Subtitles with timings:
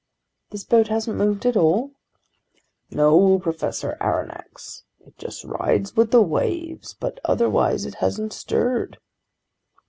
[0.49, 1.91] "This boat hasn't moved at all?"
[2.89, 4.81] "No, Professor Aronnax.
[5.05, 8.97] It just rides with the waves, but otherwise it hasn't stirred."